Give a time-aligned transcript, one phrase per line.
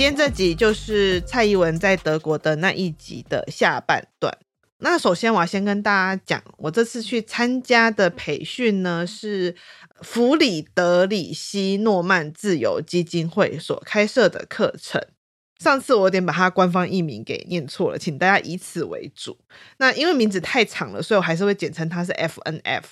[0.00, 4.34] 今天这集就是蔡依文在德国的那一集的下半段。
[4.78, 9.54] 那首先我要先跟大家讲，我这次去参加的培训呢，是
[10.00, 15.06] 弗里德里希诺曼自由基金会所开设的课程。
[15.60, 19.36] 上次我有点把它官方译名给念错了，请大家以此为主。
[19.76, 22.82] 那因为名字太长了，所以我还是会简称它是 FNF。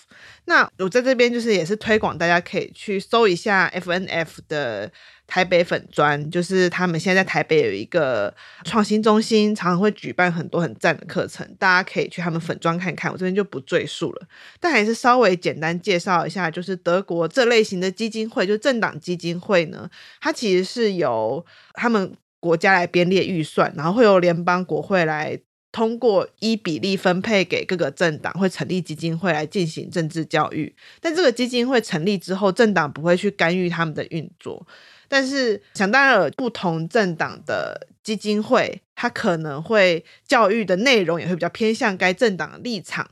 [0.44, 4.92] 那我在这边就是也是推广，大家可以去搜一下 FNF 的
[5.26, 13.10] 台北粉专，就是他们现在在台北有一个创新中心，常常会举办很多很赞的课程，大家可以去他们粉专看看。
[13.10, 14.26] 我这边就不赘述了，
[14.60, 19.88] 但还是稍微简单介绍一下，就是德国这类型的基金会，就政党基金会呢，
[20.20, 22.14] 它其实是由他们。
[22.40, 25.38] 国家来编列预算，然后会由联邦国会来
[25.70, 30.74] 通过依比例分配给各个政党，会成立基金会来进行政治教育。
[31.00, 34.66] 但这个基金会成立之后，政党不会去干预他们的运作。
[35.08, 43.10] 但是想当然，不同政党的基金会，它可能会教育的内容也会比较偏向该政党的立场。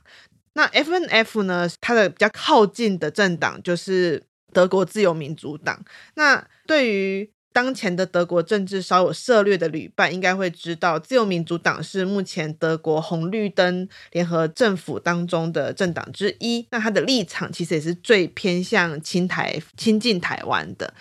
[0.53, 5.83] 那 FNF 呢，它的比较靠近的政党就是德国自由民主党。
[6.15, 16.67] 那对于当前的德国政治稍有涉略的旅伴应该会知道，自由民主党是目前德国红绿灯联合政府当中的政党之一。
[16.69, 20.93] 那他的立场其实也是最偏向亲台、亲近台湾的。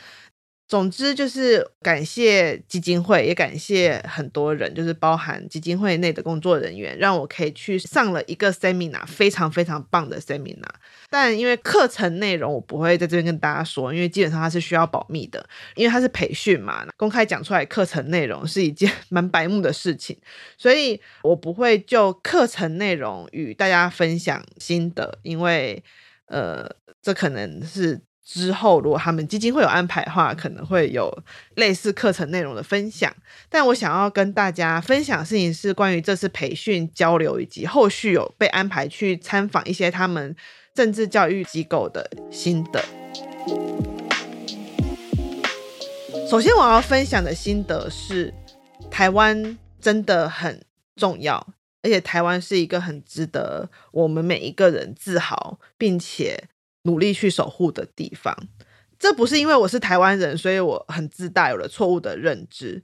[0.67, 10.73] 总之就是感谢基金会，也感谢很多人，就是包含基金会内的工作人员，让我可以去上了一个 seminar，非常非常棒的 seminar。
[11.09, 20.17] 但因为课程内容我不会在这边跟大家说，因为基本上它是需要保密的，因为它是培训嘛，公开讲出来课程内容是一件 蛮白目的事情，
[20.57, 25.83] 所以我不会就课程内容与大家分享心得，因为
[26.27, 26.69] 呃，
[27.03, 28.01] 这可能是。
[28.29, 31.17] 之后，如果他们基金会有安排的话，可能会有
[31.55, 33.15] 类似课程内容的分享。
[33.49, 40.35] 但我想要跟大家分享的事情是关于这次培训交流以及后续有被安排去参访一些他们
[40.77, 42.81] 政治教育机构的心得。
[46.31, 48.33] 首先，我要分享的心得是，
[48.89, 50.65] 台湾真的很
[50.95, 51.45] 重要，
[51.83, 56.45] 而且台湾是一个很值得我们每一个人自豪，并且。
[56.87, 58.33] 努力去守护的地方，
[58.97, 62.81] 这不是因为我是台湾人，所以我很自大，有了错误的认知，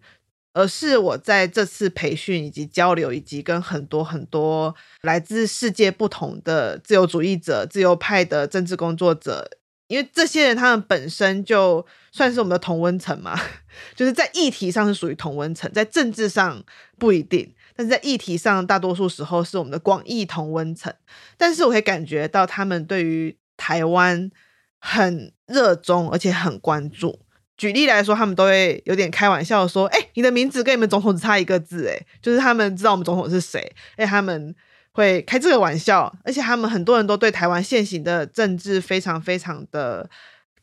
[0.55, 9.51] 而是我在这次培训以及交流，以及跟很多很多来自世界不同的自由主义者、自由派的政治工作者，
[9.89, 13.39] 因为这些人他们本身就算是我们的同温层嘛，
[13.97, 16.63] 就是在议题上是属于同温层，在政治上
[16.99, 20.93] 不一定，但是在议题上大多数时候是我们的广义同温层，
[21.39, 24.31] 但是我会感觉到他们对于台湾
[24.79, 27.21] 很热衷，而且很关注。
[27.63, 34.53] 举例来说，他们都会有点开玩笑说：“哎、你的名字跟你们总统只差一个字。”哎，就是他们知道我们总统是谁，哎，他们
[34.91, 36.13] 会开这个玩笑。
[36.25, 40.11] 而且他们很多人都对台湾现行的政治非常非常的。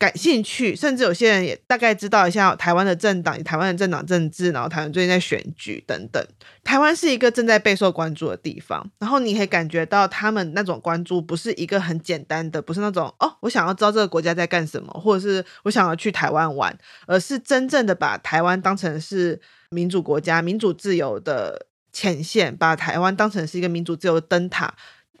[0.00, 6.26] 感兴趣，甚至有些人也大概知道一下台湾的政党、台湾的政党政治，然后台湾最近在选举等等。
[6.64, 16.74] 台湾是一个正在备受关注的地方，然后你可以感觉到他们那种关注不是一个很简单的，不是那种哦，我想要知道这个国家在干什么，或者是我想要去台湾玩，
[17.06, 19.38] 而是真正的把台湾当成是
[19.68, 24.74] 民主国家、民主自由的前线，把台湾当成是一个民主自由的灯塔，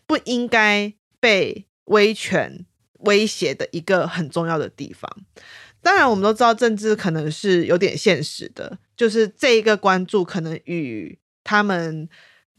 [0.06, 2.64] 不应该被威权。
[3.00, 5.10] 威胁的一个很重要的地方，
[5.82, 12.08] 当然我们都知道政治可能是有点现实的，就是这一个关注可能与他们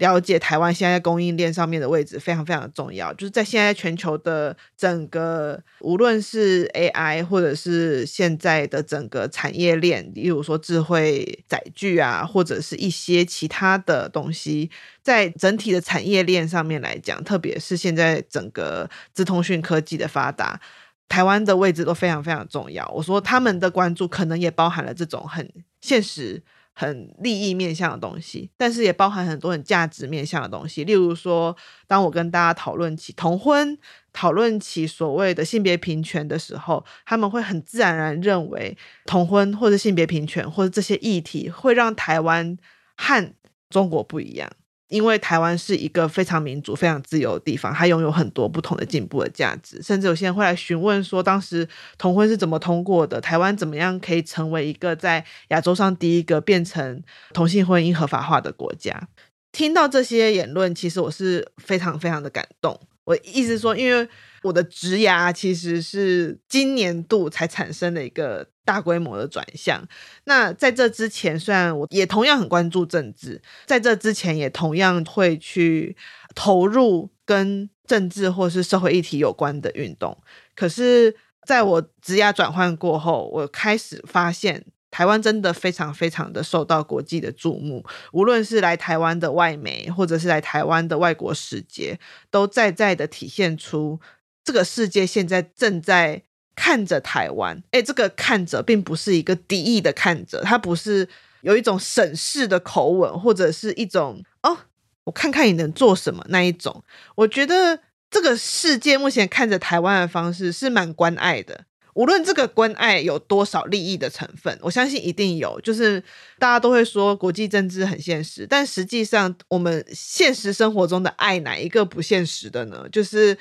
[0.01, 14.71] 了解台湾现在供应链上面的位置非常非常重要，就是在现在全球的整个，无论是 AI 或者是现在的整个产业链，例如说智慧载具啊，或者是一些其他的东西，
[15.03, 20.59] 在整体的产业链上面来讲，特别是现在整个资通讯科技的发达，
[21.07, 22.89] 台湾的位置都非常非常重要。
[22.89, 25.48] 我说他们的关注可能也包含了这种很
[25.80, 26.42] 现实。
[26.73, 30.83] 很利益面向的东西，但是也包含很多很价值面向的东西。
[30.83, 31.56] 例如说，
[31.88, 33.77] 当我跟大家讨论起同婚、
[34.13, 42.57] 讨论起所谓的性别平权的时候，他们会很自然而然认为同婚或者性别平权或者这些议题会让台湾
[42.95, 43.33] 和
[43.69, 44.50] 中国不一样。
[44.91, 49.81] 因为台湾是一个非常民主、非常自由的地方，它拥有很多不同的进步的价值。
[49.81, 51.67] 甚至有些人会来询问说，当时
[51.97, 53.21] 同婚是怎么通过的？
[53.21, 57.01] 台湾怎么样可以成为一个在亚洲上第一个变成
[57.33, 59.07] 同性婚姻合法化的国家？
[59.53, 62.79] 听到这些言论，其实我是非常非常的感动。
[63.12, 64.08] 我意思说，因为
[64.44, 69.86] 我的职涯其实是今年度才产生的一个大规模的转向。
[70.24, 75.96] 那在这之前，虽然我也同样很关注政治，在这之前也同样会去
[76.34, 80.18] 投入跟政治或是社会议题有关的运动。
[80.56, 81.16] 可是，
[81.46, 84.66] 在我职涯转换过后，我开始发现。
[84.91, 91.97] 台湾真的非常非常的受到国际的注目，无论是来台湾的外媒，或者是来台湾的外国使节，
[92.29, 93.99] 都在在的体现出
[94.43, 96.21] 这个世界现在正在
[96.55, 97.63] 看着台湾。
[97.71, 101.07] 诶，这个看着并不是一个敌意的看着，它不是
[101.41, 104.57] 有一种审视的口吻，或者是一种哦，
[105.05, 106.83] 我看看你能做什么那一种。
[107.15, 107.79] 我觉得
[108.09, 111.65] 这个世界目前看着台湾的方式是蛮关爱的。
[111.93, 115.59] 无论这个关爱有多少利益的成分，我相信一定有。
[115.61, 116.01] 就是
[116.39, 122.88] 大家都会说国际政治很现实，但实际上我们现实生活中的爱哪一个不现实的呢？
[122.91, 123.38] 就是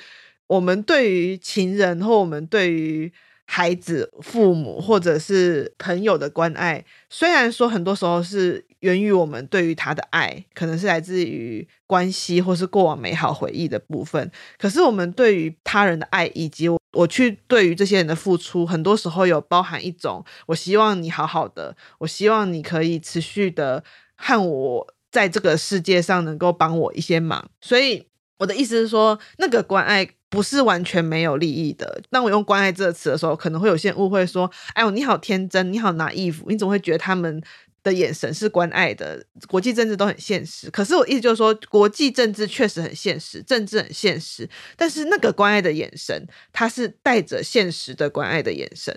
[0.47, 3.11] 我们对于情人或我们对于
[3.51, 8.65] 孩子、父母或者是朋友的关爱，虽然说很多时候是。
[8.81, 14.31] 源于我们对于他的爱，可能是来自于关系或是过往美好回忆的部分。
[14.57, 23.83] 可是我们对于他人的爱，以及我去对于这些人的付出，很多时候有包含一种我希望你好好的，我希望你可以持续的
[24.15, 27.51] 和我在这个世界上能够帮我一些忙。
[27.61, 28.07] 所以
[28.41, 32.01] 我的意思是说，那个关爱不是完全没有利益的。
[32.09, 37.39] 当我用关爱这个词的时候，可能会有些人误会说：“哎呦，你好天真，你好拿衣服你怎么会觉得他们？”
[37.83, 40.69] 的眼神是关爱的，国际政治都很现实。
[40.69, 44.47] 可是我意思就是说，国际政治确实很现实，政治很现实。
[44.77, 48.95] 但是那个关爱的眼神，它是带着现实的关爱的眼神。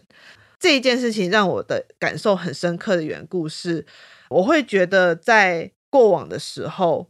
[0.61, 3.87] 这一件事情让我的感受很深刻的缘故是，
[4.29, 7.08] 我会觉得在过往的时候，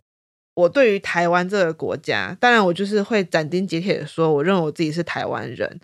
[0.55, 5.81] 我对于台湾这个国家，当然我就是会斩钉截铁的说，我认为我自己是台湾人。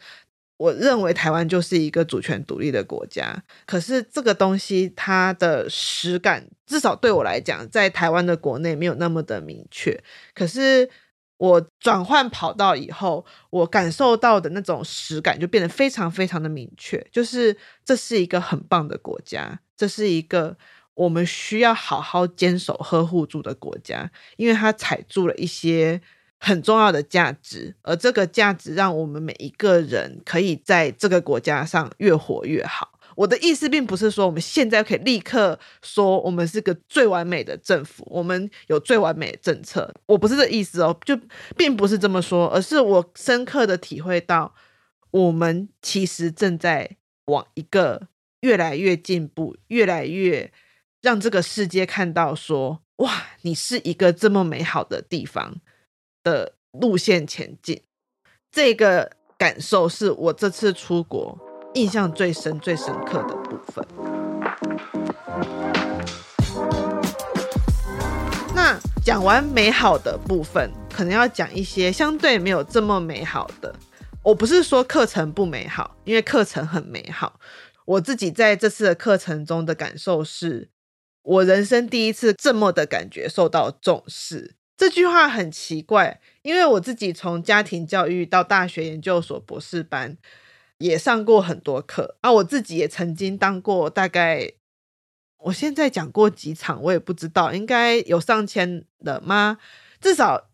[0.56, 9.99] 我认为台湾就是一个主权独立的国家，可是这个东西它的实感，至少对我来讲，在台湾的国内没有那么的明确。
[10.34, 10.87] 可是
[11.38, 20.55] 我转换跑道以后，我感受到的那种实感就变得非常非常的明确，就是这是一个很棒的国家，这是一个
[21.00, 26.00] 我们需要好好坚守呵护住的国家，因为它踩住了一些。
[26.43, 32.99] 很重要的价值，而这个价值让我们每一个人可以在这个国家上越活越好。
[33.14, 41.14] 我的意思并不是说我们现在可以立刻说我们是个最完美的政府，我们有最完美的政策，我不是这意思哦，就
[41.58, 44.55] 并不是这么说，而是我深刻的体会到，
[45.11, 46.96] 我们其实正在
[47.26, 48.08] 往一个
[48.41, 50.50] 越来越进步、越来越
[51.00, 53.11] 让这个世界看到说，哇，
[53.43, 55.56] 你是一个这么美好的地方。
[56.23, 57.81] 的路线前进，
[58.52, 61.38] 这个感受是我这次出国
[61.73, 63.82] 印象最深、最深刻的部分。
[68.55, 73.74] 那讲完美好的部分，可能要讲一些相对没有这么美好的。
[74.22, 77.41] 我不是说课程不美好，因为课程很美好。
[77.86, 80.69] 我自己在这次的课程中的感受是，
[81.22, 84.55] 我人生第一次这么的感觉受到重视。
[84.77, 90.17] 这句话很奇怪，因为我自己从家庭教育到大学研究所博士班，
[90.79, 92.32] 也上过很多课啊。
[92.32, 94.53] 我自己也曾经当过大概，
[95.36, 99.58] 我现在讲过几场，我也不知道，应该有上千的吗？
[100.00, 100.48] 至少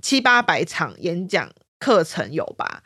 [0.00, 2.84] 七八百场演讲课程有吧。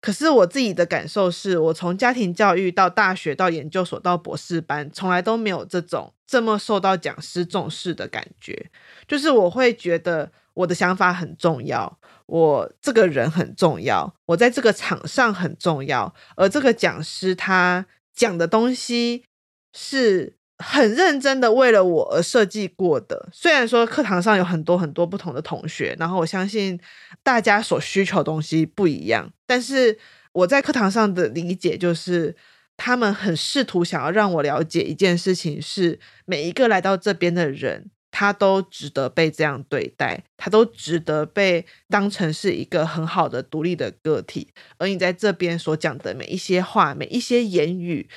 [0.00, 8.70] 可是我自己的感受是，我从家庭教育到大学到研究所到博士班，从来都没有这种这么受到讲师重视的感觉。
[9.08, 19.24] 就是我会觉得我的想法很重要，我这个人很重要，我在这个场上很重要，而这个讲师他讲的东西
[19.74, 23.28] 是很认真的为了我而设计过的。
[23.32, 26.78] 虽然说课堂上有很多很多不同的同学，然后我相信
[27.22, 29.98] 大家所需求的东西不一样，但是
[30.32, 32.34] 我在课堂上的理解就是，
[32.76, 37.90] 他们很试图想要让我了解一件事情，是每一个来到这边的人。
[38.10, 44.48] 他都值得被这样对待，他都值得被当成是一个很好的独立的个体。
[44.78, 48.08] 而你在这边所讲的每一些话、每一些言语，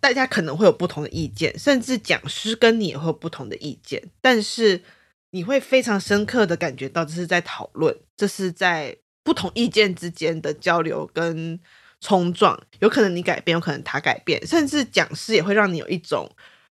[0.00, 4.02] 大家可能会有不同的意见，甚至讲师跟你也会有不同的意见。
[4.20, 4.82] 但是
[5.30, 11.60] 你会非常深刻的感觉到这是在讨论，这是在不同意见之间的交流跟
[12.00, 12.58] 冲撞。
[12.80, 16.28] 有可能你改变，有可能他改变，甚至讲师也会让你有一种，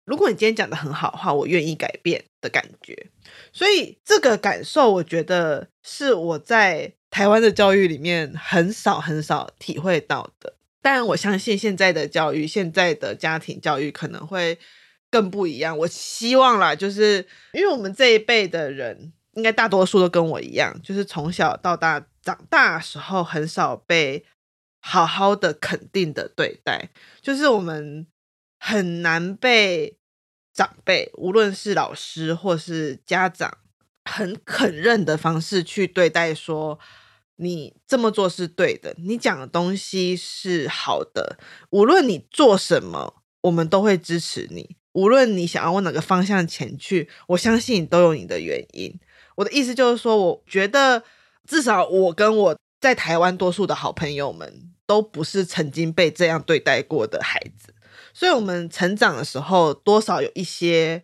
[0.05, 3.07] 如果你今天讲的很好的话，我愿意改变的感觉。
[3.53, 10.55] 所以这个感受，我觉得是我在台湾的教育里面很少很少体会到的。
[10.83, 14.59] 当然，我相信现在的教育，现在的家庭教育可能会。
[15.13, 15.77] 更不一样。
[15.77, 24.25] 我希望啦，就是因为我们这一辈的人，应该大多数都跟我一样，就是从小到大长大时候，很少被
[24.81, 26.89] 好好的肯定的对待，
[27.21, 28.07] 就是我们
[28.59, 29.99] 很难被
[30.55, 33.59] 长辈，无论是老师或是家长，
[34.07, 36.79] 很肯认的方式去对待，说
[37.37, 41.39] 你这么做是对的，你讲的东西是好的，
[41.71, 44.77] 无论你做什么，我们都会支持你。
[44.93, 48.99] 无论你想要往哪个方向前去，我相信你都有你的原因。
[49.37, 51.03] 我的意思就是说，我觉得
[51.47, 57.75] 至少我跟我在台湾多数的好朋友们，都不是曾经被这样对待过的孩子，
[58.13, 61.03] 所以我们成长的时候，多少有一些。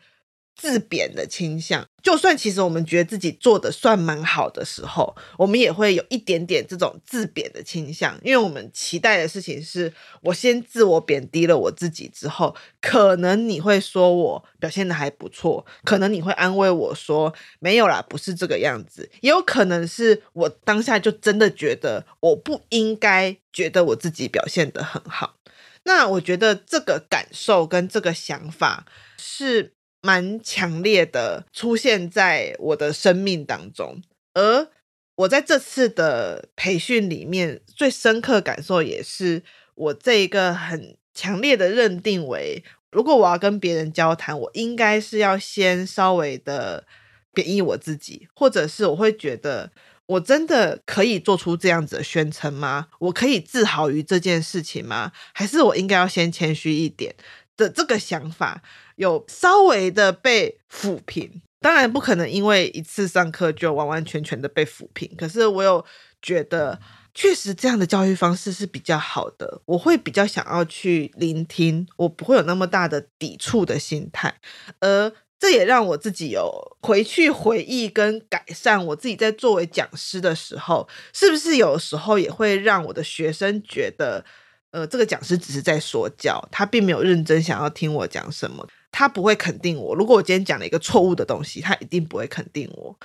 [0.58, 25.36] 自贬的倾向，就算其实我们觉得自己做的算蛮好的时候，我们也会有一点点这种自贬的倾向，因为我们期待的事情是，我先自我贬低了我自己之后，可能你会说我表现的还不错，可能你会安慰我说没有啦，不是这个样子，也有可能是我当下就真的觉得我不应该觉得我自己表现得很好，
[25.84, 28.84] 那我觉得这个感受跟这个想法
[29.16, 29.74] 是。
[30.00, 34.00] 蛮强烈的出现在我的生命当中，
[34.34, 34.68] 而
[35.16, 39.42] 我在这次的培训里面最深刻感受也是
[39.74, 42.62] 我这一个很强烈的认定为，
[42.92, 46.86] 如果我要跟别人交谈，我应该是要先稍微的
[47.32, 49.72] 贬抑我自己，或者是我会觉得
[50.06, 52.86] 我真的可以做出这样子的宣称吗？
[53.00, 55.10] 我可以自豪于这件事情吗？
[55.32, 57.16] 还是我应该要先谦虚一点？
[57.56, 58.62] 的这个想法
[58.98, 65.08] 有稍微的被抚平，当然不可能因为一次上课就完完全全的被抚平。
[65.16, 65.84] 可是我有
[66.20, 66.80] 觉得，
[67.14, 69.62] 确实这样的教育方式是比较好的。
[69.66, 74.34] 我会比较想要去聆听，我不会有那么大的抵触的心态。
[74.80, 84.24] 而这也让我自己有回去回忆跟改善我自己在作为讲师的时候，是不是有时候也会让我的学生觉得。
[84.70, 89.94] 呃，这个讲师只是在说教，他并没有认真想要听我讲什么，他不会肯定我。
[89.94, 92.98] 如果我今天讲了一个错误的东西，他一定不会肯定我。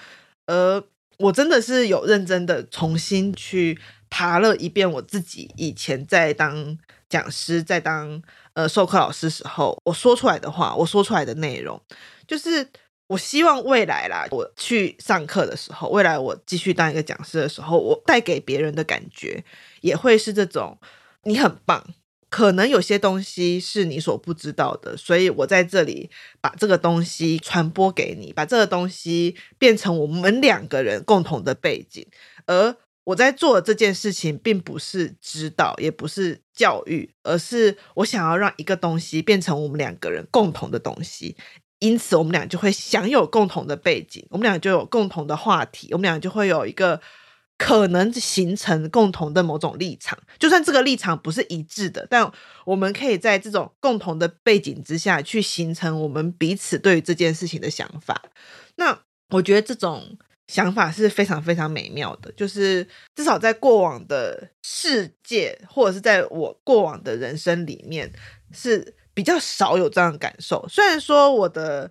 [0.48, 0.84] 而
[1.18, 6.78] 我真的是有认真的重新去爬了一遍我自己以前在当
[7.10, 8.22] 讲师、在当
[8.54, 11.80] 呃授课老师时候，我说出来的话，我说出来的内容，
[12.28, 12.68] 就是
[13.08, 19.44] 我希望未来啦，我去上课的时候，未来我继续当一个讲师的时候，我带给别人的感觉
[19.82, 20.78] 也会是这种。
[21.26, 21.82] 你很棒，
[22.34, 26.10] 可能有些东西是你所不知道的，所以我在这里
[26.42, 32.04] 把这个东西传播给你，把这个东西变成我们两个人共同的背景。
[32.48, 41.38] 而我在做这件事情，并不是指导，也不是教育，而是我想要让一个东西变成我们两个人共同的东西，
[41.78, 47.00] 因此我们俩就会享有共同的背景，我们俩就有共同的话题，我们俩就会有一个。
[47.64, 52.30] 可能形成共同的某种立场，就算这个立场不是一致的，但
[52.66, 58.22] 我们可以在这种共同的背景之下去形成我们彼此对于这件事情的想法。
[58.76, 60.18] 那我觉得这种
[60.48, 68.12] 想法是非常非常美妙的，就是至少在过往的世界，或者是在我过往的人生里面，
[68.52, 70.68] 是比较少有这样的感受。
[70.68, 71.90] 虽然说我的。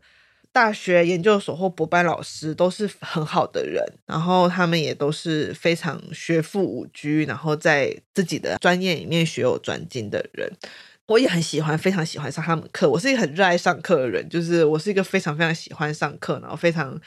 [0.52, 10.52] 大学研究所或博班老师都是很好的人，然后他们也都是非常学富五车，然后在自己的专业里面学有专精的人。
[11.06, 12.88] 我也很喜欢，非常喜欢上他们课。
[12.88, 17.00] 我是一个很热爱上课的人，就是我是一个非常非常喜欢上课，然后非常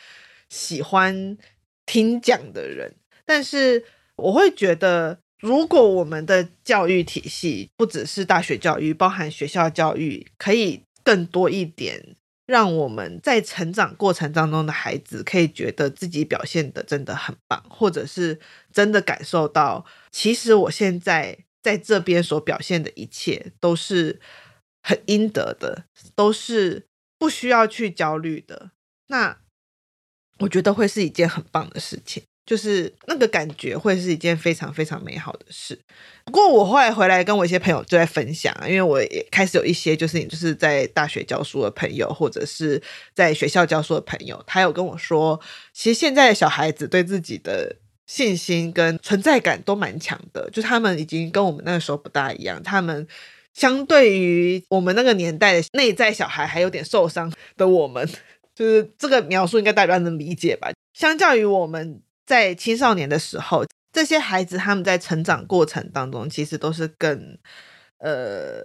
[0.50, 1.38] 喜欢
[1.86, 2.94] 听讲的人。
[3.26, 3.84] 但是
[4.18, 12.16] 我会觉得，如果我们的教育体系不只是大学教育，包含学校教育，可以更多一点。
[12.46, 18.40] 让我们在成长过程当中的孩子可以觉得自己表现的真的很棒，或者是
[18.72, 24.20] 真的感受到，其实我现在在这边所表现的一切都是
[24.84, 26.86] 很应得的，都是
[27.18, 28.72] 不需要去焦虑的。
[29.08, 29.40] 那
[30.40, 32.24] 我觉得会是一件很棒的事情。
[32.46, 35.80] 就是那个感觉会是一件非常非常美好的事。
[36.26, 42.82] 不过我后来回来跟我一些朋友就在分享，因为我也开始有一些就是你就是在大学教书的朋友，或者是
[43.14, 45.40] 在学校教书的朋友，他有跟我说，
[45.74, 47.76] 其实现在的小孩子对自己的
[48.06, 53.08] 信心跟存在感都蛮强的，就他们已经跟我们那个时候不大一样，他们
[53.54, 58.08] 相对于我们那个年代的内在小孩还有点受伤的我们，
[58.54, 60.72] 就是这个描述应该大家能理解吧？
[60.94, 62.02] 相较于我们。
[62.26, 63.64] 在青少年的时候，
[63.94, 67.38] 这些孩子他们在成长过程当中，其实都是更
[68.00, 68.64] 呃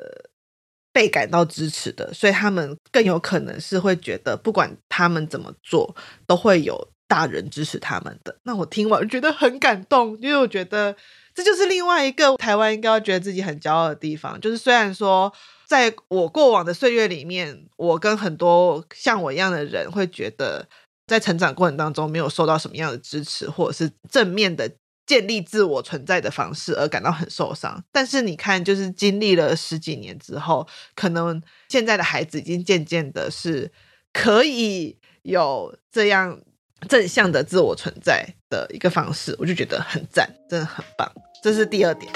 [0.93, 5.95] 被感到支持的，所以他们更有可能是会觉得，不管他们怎么做，
[6.27, 8.35] 都会有大人支持他们的。
[8.45, 10.97] 那我听完觉得很感动，因为我觉得
[11.35, 15.33] 这就是另外一个台湾应该要觉得自己很骄傲的地方，就是虽然说
[15.67, 20.67] 在我过往的岁月里面，我跟很多像我一样的人会觉得。
[21.11, 24.71] 在成长过程当中，没有受到什么样的支持，或者是正面的
[25.05, 27.83] 建立自我存在的方式，而感到很受伤。
[27.91, 30.65] 但是你看，就是经历了十几年之后，
[30.95, 33.73] 可能现在的孩子已经渐渐的是
[34.13, 36.41] 可以有这样
[36.89, 41.11] 正向的自我存在的一个方式，我就觉得很赞，真的很棒。
[41.43, 42.13] 这是第二点。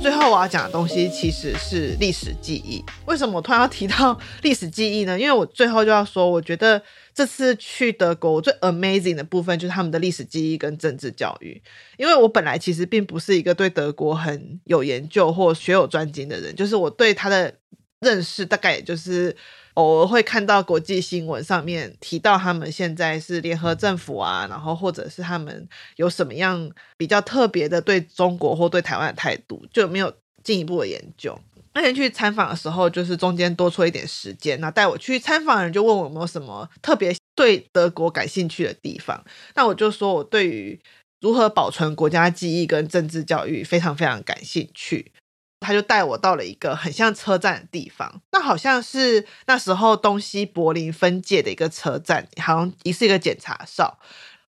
[0.00, 2.82] 最后我要讲的东西其实是历史记忆。
[3.04, 5.18] 为什么我突然要提到历史记忆呢？
[5.20, 6.82] 因为我最后就要说，我觉得
[7.14, 11.62] 这次去德国，我最 amazing 的部分就是他们的历史记忆跟政治教育。
[11.98, 17.52] 因为我本来其实并不是一个对德国很有研究或学有专精的人，就是我对他的
[18.00, 19.36] 认识大概也就是。
[19.80, 30.12] 偶尔会看到国际新闻上面提到他们现在是联合政府啊，然后或者是他们有什么样比较特别的对中国或对台湾的态度，就没有
[30.44, 31.38] 进一步的研究。
[31.72, 40.78] 那天去参访的时候，就是中间多出一点时间，那带我去参访的人就问我有没有什么特别对德国感兴趣的地方，那我就说我对于
[41.20, 45.12] 如何保存国家记忆跟政治教育非常非常感兴趣。
[45.60, 53.98] 他就带我到了一个很像车站的地方，那好像是那时候东西柏林分界的一个车站，好像也是一个检查哨，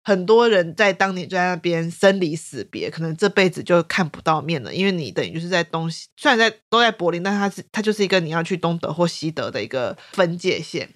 [0.04, 10.90] 很多人在当年就在那边生离死别，可能这辈子就看不到面了，因为你等于就是在东西，虽然在都在柏林，但它是它就是一个你要去东德或西德的一个分界线。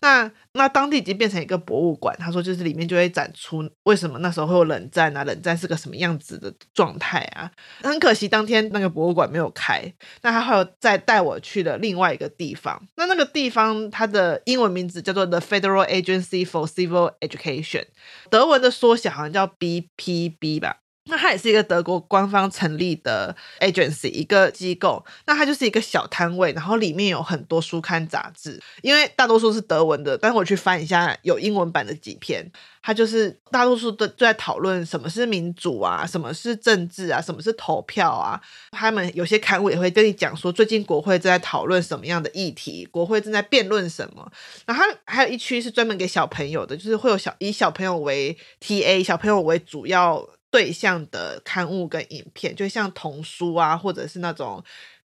[0.00, 7.50] 那那当地已经变成一个博物馆，他说就是里面就会展出为什么那时候会有冷战啊，冷战是个什么样子的状态啊。
[7.82, 12.80] 很可惜当天那个博物馆没有开，那他还有再带我去了另外一个地方。
[12.96, 17.86] 那那个地方它的英文名字叫做 The Federal Agency for Civil Education，
[18.30, 20.78] 德文的缩写好像叫 BPB 吧。
[21.08, 25.04] 那它也是一个德国官方成立的 agency，一个机构。
[25.26, 28.60] 那它就是一个小摊位，然后里面有很多书刊杂志。
[28.82, 32.50] 因为大多数是德文的，但是我去翻一下有英文版的几篇，
[32.82, 38.40] 它就是大多数都在讨论什么是民主啊，什么是政治啊，什么是投票啊。
[38.70, 44.30] 他们有些刊物也会跟你讲说，最近国会正在讨论什么样的议题，国会正在辩论什么。
[44.66, 50.28] 然后它还有一区是专门给小朋友的，就是会有小以小朋友为 TA，小朋友为主要。
[50.50, 54.64] 对象的刊物跟影片，就像童书啊，或者是那种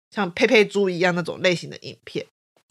[0.10, 2.26] 像佩佩猪一样那种类型的影片。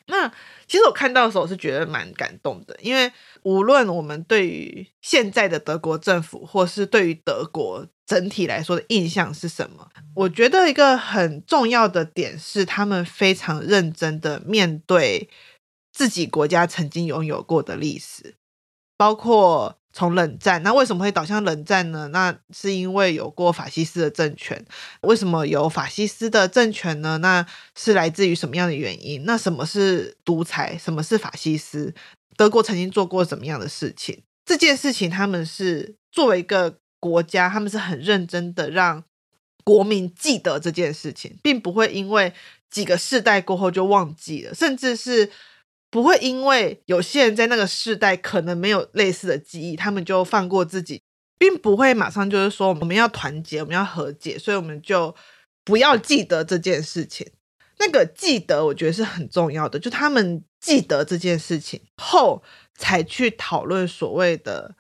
[0.07, 0.29] 那
[0.67, 3.11] 其实我看到的时候，我是觉得蛮感动的，因为
[3.43, 15.29] 无论我们对于现在的德国政府，或是对于德国整体来说的印象是什么，我觉得一个很重要的点是，他们非常认真的面对
[15.93, 18.35] 自己国家曾经拥有过的历史，
[18.97, 19.79] 包括。
[19.93, 22.09] 从冷战，那为什么会导向冷战呢？
[22.13, 24.65] 那是因为有过法西斯的政权。
[25.03, 27.19] 为什么有法西斯的政权呢？
[27.19, 29.25] 那是来自于什么样的原因？
[29.25, 30.79] 那什么是独裁？
[30.79, 31.95] 什么是法西斯？
[32.37, 34.23] 德国曾经做过什么样的事情？
[34.47, 39.05] 这件事情他们是作为一个国家，他们是很认真的让
[39.63, 42.33] 国民记得这件事情，并不会因为
[42.71, 45.31] 几个世代过后就忘记了，甚至是。
[45.93, 51.03] 不会因为有些人在那个世代可能没有类似的记忆，他们就放过自己，
[51.39, 55.15] 并不会马上就是说我们要团结，我们要和解，所以我们就
[55.63, 57.31] 不要记得这件事情。
[57.79, 62.43] 那个记得，我觉得是很重要的，就他们记得这件事情后，
[62.79, 64.75] 才去讨论所谓的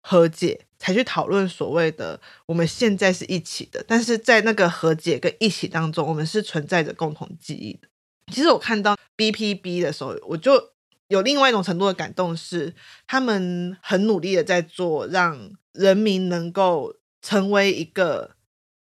[0.00, 7.88] 和解，才去讨论所谓的我们现在是一起的，但是在那个和解跟一起当中，我们是存在着共同记忆的。
[8.32, 10.72] 其实我看到 BPB 的时候，我就
[11.08, 12.74] 有另外一种程度的感动，是
[13.06, 18.36] 他们很努力的在做，让人民能够成为一个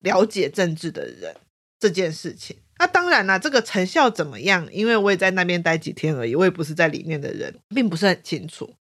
[0.01, 1.37] 了解政治的人
[1.79, 2.57] 这件事情。
[2.81, 4.69] 那当然啦，这个成效怎么样？
[4.73, 8.73] 因为我也在那边待几天而已，我也不是在里面的人，并不是很清楚。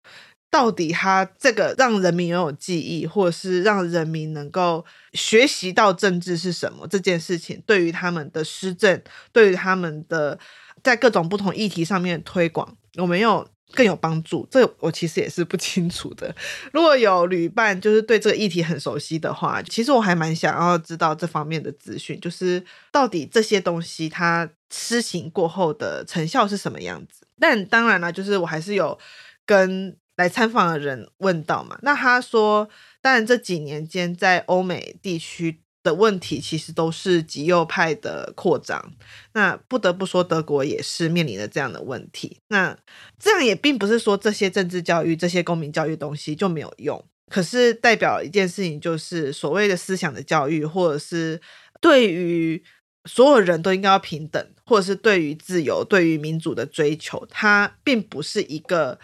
[0.50, 9.02] 到底他这个让人民拥有记忆，或者是让人民能够学习到政治是什么这件事情，对于他们的施政，
[9.34, 10.40] 对于他们的
[10.82, 14.48] 在各种不同议题上面推广，有没有更有帮助？
[14.50, 16.34] 这我其实也是不清楚的。
[16.72, 27.28] 如果有旅伴就是对这个议题很熟悉的话，其实我还蛮想要知道这方面的资讯，就是到底这些东西它施行过后的成效是什么样子。
[27.38, 28.98] 但当然了，就是我还是有
[29.46, 29.98] 跟。
[30.17, 32.67] 来参访的人问到嘛，那他说，
[33.01, 38.93] 当然这几年间在欧美地区的问题其实都是极右派的扩张。
[39.34, 42.39] 那不得不说，德国也是面临着这样的问题。
[42.47, 42.75] 那
[43.19, 51.39] 这样也并不是说这些政治教育、这些公民教育东西就没有用，可是代表一件事情，就是所谓的思想的教育，或者是
[51.80, 52.63] 对于
[53.06, 58.99] 所有人都应该要平等，或者是对于自由、对于民主的追求，它并不是一个。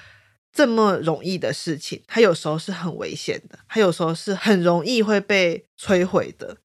[0.53, 6.57] 这么容易的事情，它有时候是很危险的，它有时候是很容易会被摧毁的，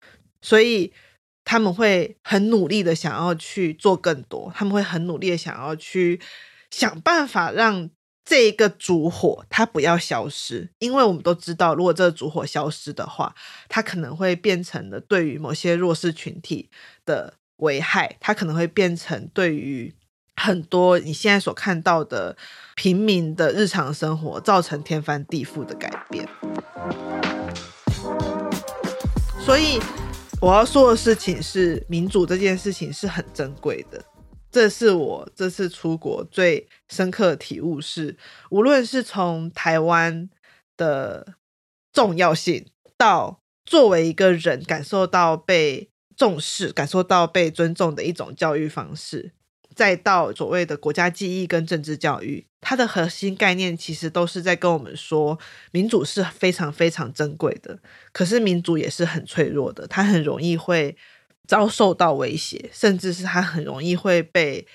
[0.42, 0.92] 所以
[1.42, 6.20] 他们会很努力的想要去做更多，他们会很努力的想要去
[6.70, 7.88] 想办法让
[8.27, 13.35] 这一个烛火它不要消失，因为我们都知道，如果这个烛火消失的话，
[13.70, 16.68] 它可能会变成了对于某些弱势群体
[17.07, 19.94] 的危害，它可能会变成对于。
[20.38, 22.37] 很多你现在所看到的
[22.77, 26.27] 平民的日常生活，造成天翻地覆的改变。
[29.40, 29.81] 所以
[30.40, 34.05] 我要说的事情是，民主这件事情是很珍贵的。
[34.51, 38.16] 这是我这次出国最深刻的体悟是，
[38.51, 40.31] 无论是从台湾
[40.77, 41.35] 的
[41.92, 42.64] 重要性，
[42.96, 49.33] 到作为一个人感受到被重视、感受到被尊重的一种教育方式。
[49.79, 55.38] 再到所谓的国家记忆跟政治教育，它的核心概念其实都是在跟我们说，
[55.71, 57.79] 民主是非常非常珍贵的，
[58.11, 60.97] 可是民主也是很脆弱的，它很容易会
[61.47, 64.67] 遭受到威胁，甚至是它很容易会被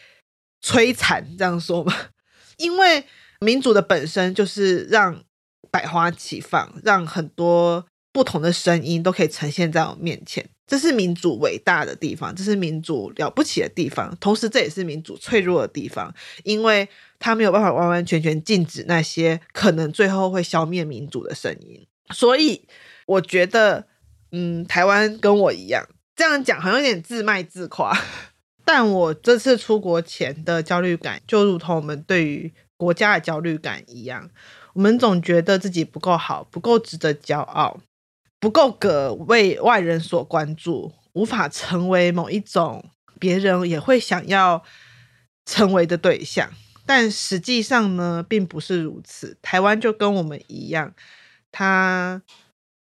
[0.61, 2.11] 摧残，这样说吧。
[2.55, 3.03] 因为
[3.41, 5.21] 民主的本身就是让
[5.69, 10.47] 百花齐放，让很多不同的声音都可以呈现在我面前。
[10.65, 16.87] 这是民主伟大的地方，这是民主了不起的地方，同时这也是民主脆弱的地方，因为
[17.19, 21.85] 它没有办法完完全全禁止那些可能最后会消灭民主的声音。
[22.11, 22.65] 所以
[23.05, 23.87] 我觉得，
[24.31, 27.95] 嗯，台湾跟我一样，这样讲好像有点自卖自夸，
[28.63, 34.29] 但我这次出国前的焦虑感，就如同我们对于国家的焦虑感一样，
[34.73, 37.79] 我们总觉得自己不够好，不够值得骄傲。
[38.43, 42.83] 不够格为外人所关注，无法成为某一种
[43.17, 44.61] 别人也会想要
[45.45, 46.51] 成为的对象。
[46.85, 49.37] 但实际上呢，并不是如此。
[49.41, 50.93] 台湾就跟我们一样，
[51.53, 52.21] 它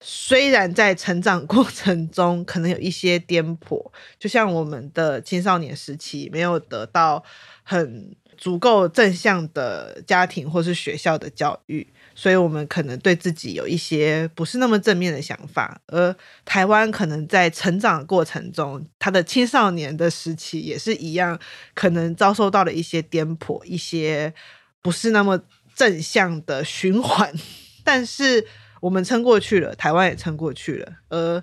[0.01, 7.25] 虽然在成长过程中可能有一些颠簸，就像我们的青少年时期没有得到
[7.71, 11.87] 很足够正向的家庭或是学校的教育。
[12.17, 21.39] 所以，我们可能对自己有一些不是那么正面的想法，而台湾可能在成长过程中，他的青少年的时期也是一样，
[21.73, 24.35] 可能遭受到了一些颠簸，一些
[24.83, 25.41] 不是那么
[25.75, 27.33] 正向的循环。
[27.85, 28.47] 但是
[28.81, 31.43] 我们撑过去了，台湾也撑过去了，而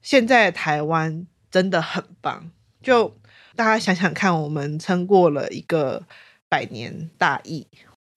[0.00, 2.50] 现在台湾真的很棒。
[2.80, 3.18] 就
[3.58, 6.00] 大家想想看，我们撑过了一个
[6.48, 7.66] 百年大疫。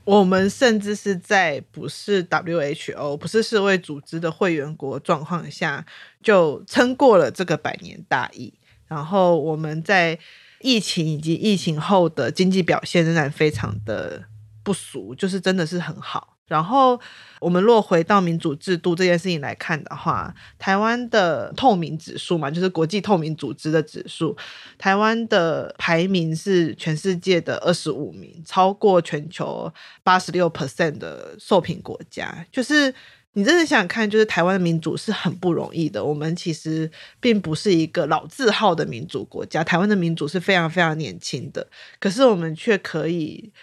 [0.03, 5.83] 我们甚至是在不是 WHO、不是世卫组织的会员国状况下，
[6.21, 8.53] 就撑过了这个百年大疫。
[8.87, 10.19] 然后我们在
[10.59, 14.25] 疫情以及疫情后的经济表现仍然非常的
[14.61, 16.37] 不俗，就是真的是很好。
[16.47, 16.99] 然后
[17.39, 24.35] 我们落回到民主制度这件事情来看的话，台湾的透明指数嘛，就是国际透明组织的指数，
[24.77, 29.73] 台湾的排名是全世界的二十五名，超过全球
[30.03, 32.45] 八十六 percent 的受评国家。
[32.51, 32.93] 就是
[33.31, 36.03] 你真的想想看，就是台湾的民主是很不容易的。
[36.03, 41.65] 我们其实并不是一个老字号的民主国家，台湾的民主是非常非常年轻的，
[41.97, 43.53] 可是我们却可以。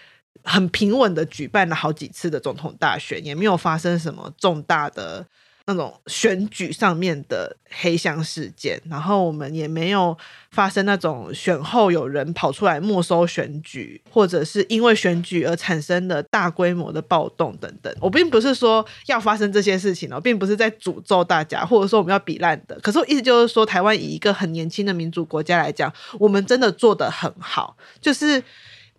[0.43, 5.25] 很平稳的举办了好几次的总统大选，也没有发生什么重大的
[5.65, 8.81] 那种选举上面的黑箱事件。
[8.89, 10.17] 然后我们也没有
[10.49, 17.93] 发生那种选后有人跑出来没收选举，或者是因为选举而产生的大规模的暴动等等。
[17.99, 22.79] 我并不是说要发生这些事情哦，并不是在诅咒大家，或者说我们要比烂的。
[22.79, 28.41] 可是我意思就是说，台湾以一个很年轻的民主国家来讲，我们真的做得很好，就是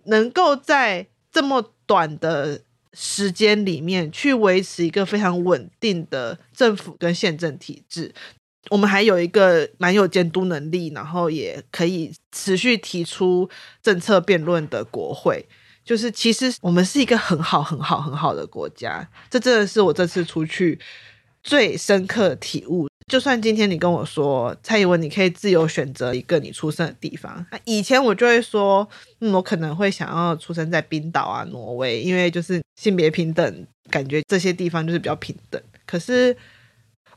[0.04, 1.08] 能够在。
[1.30, 2.60] 这么短的
[2.92, 8.12] 时间里面去维持一个非常稳定的政府跟宪政体制。
[8.68, 13.48] 我们还有一个蛮有监督能力，然后也可以持续提出
[13.82, 15.46] 政策辩论的国会。
[15.82, 19.08] 就是其实我们是一个很好、很好、很好的国家。
[19.30, 20.78] 这真的是我这次出去
[21.42, 22.89] 最深刻体悟。
[23.06, 27.44] 就算今天你跟我说蔡宜文，你可以自由选择一个你出生的地方。
[27.50, 28.88] 那以前我就会说，
[29.20, 35.60] 嗯，我可能会想要出生在冰岛啊、挪威，因为就是性别平等，感觉这些地方就是比较平等。
[35.84, 36.36] 可是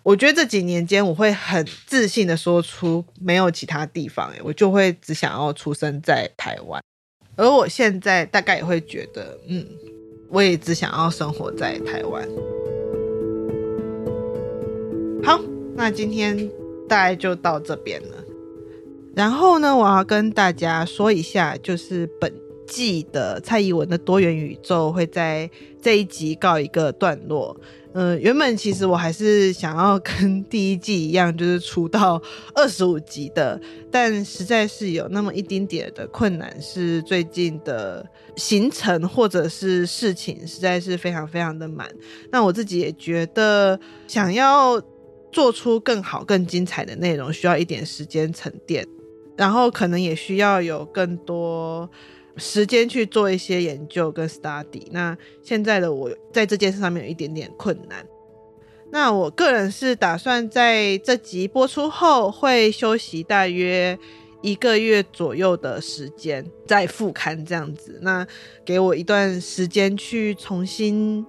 [0.02, 6.82] 我觉得这几年间，我会很自信的说出没有其他地方，我就会只想要出生在台湾。
[7.36, 9.63] 而我现在大概也会觉得，嗯，
[10.30, 12.28] 我也只想要生活在台湾。
[15.24, 15.53] 好。
[15.75, 16.49] 那今天
[16.88, 18.23] 大概就到这边了。
[19.15, 22.33] 然后呢，我要跟大家说一下，就是本
[22.67, 25.49] 季的蔡宜文的多元宇宙会在
[25.81, 27.55] 这一集告一个段落。
[27.95, 32.19] 嗯、原本其实我还是想要跟第一季一样，就是出到
[32.55, 33.59] 二十五集的，
[33.91, 38.03] 但实在是有那么一丁点的困难，是最近的
[38.36, 41.88] 行程或者是事情实在是非常非常的满。
[42.31, 44.81] 那我自己也觉得想要。
[45.34, 48.88] 做出更好、更精彩的内容，需要一点时间沉淀，
[49.36, 51.89] 然后可能也需要有更多
[52.38, 54.84] 时间去做一些研究跟 study。
[54.91, 58.06] 那现在的我在这件事上面有一点点困难。
[58.91, 63.98] 那我个人是打算在这集播出后会休息大约
[64.41, 67.98] 一个月左右的时间再复刊这样子。
[68.04, 68.26] 那
[68.63, 71.26] 给我一段时间去重新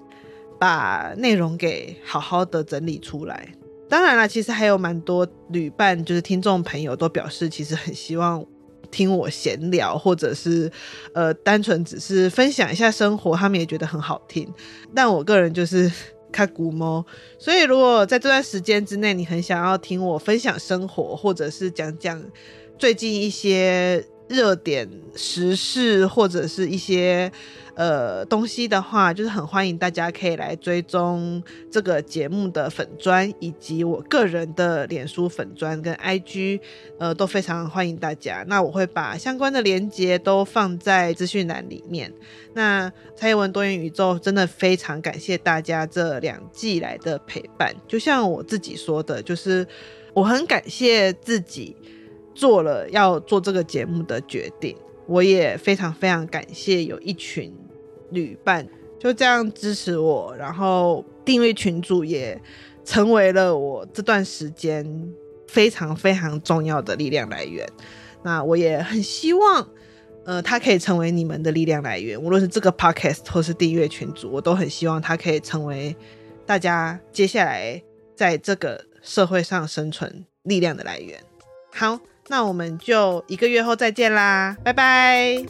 [0.58, 3.48] 把内容给好好的整理出来。
[3.94, 8.44] 当然了，其实还有蛮多旅伴，就是听众朋友都表示，其实很希望
[8.90, 10.68] 听我闲聊，或者是
[11.14, 14.52] 呃，单纯只是分享一下生活，他们也觉得很好听。
[14.92, 15.88] 但我个人就是
[16.32, 17.06] 看古猫，
[17.38, 22.20] 所以如果在这段时间之内，你很想要听我分享生活，或者是讲讲
[22.76, 27.30] 最近一些热点时事，或者是一些。
[27.76, 36.60] 呃，东西的话，就是很欢迎大家可以来追踪这个节目的粉专，以及我个人的脸书粉专跟 IG，
[37.00, 38.44] 呃，都非常欢迎大家。
[38.46, 42.12] 那我会把相关的连接都放在资讯栏里面。
[42.52, 47.74] 那蔡英文多元宇宙真的非常感谢大家这两季来的陪伴。
[47.88, 49.66] 就像我自己说的，就是
[50.12, 51.76] 我很感谢自己
[52.34, 54.76] 做了要做这个节目的决定。
[55.06, 57.54] 我也非常非常感谢有一群
[58.10, 58.66] 旅伴
[58.98, 62.40] 就这样支持我，然后订阅群主也
[62.86, 65.12] 成为了我这段时间
[65.46, 67.68] 非常非常重要的力量来源。
[68.22, 69.68] 那我也很希望，
[70.24, 75.94] 呃，它可以成为你们的力量来源，无论是这个 podcast 或是订阅群组，我都很希望它可以成为
[76.46, 77.82] 大家接下来
[78.16, 81.20] 在这个社会上生存力量的来源。
[81.74, 82.00] 好。
[82.28, 85.44] 那我们就一个月后再见啦，拜拜。